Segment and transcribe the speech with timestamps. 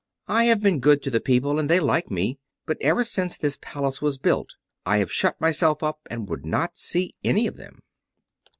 [0.27, 3.59] I have been good to the people, and they like me; but ever since this
[3.61, 7.83] Palace was built, I have shut myself up and would not see any of them.